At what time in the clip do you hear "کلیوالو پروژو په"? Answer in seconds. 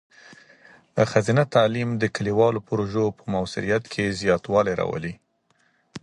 2.15-3.23